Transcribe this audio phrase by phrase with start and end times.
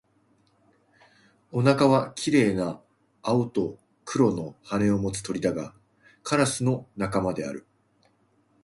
[1.51, 2.81] オナガは綺麗な
[3.21, 5.75] 青と黒の羽を持つ鳥だが、
[6.23, 7.67] カラスの仲間である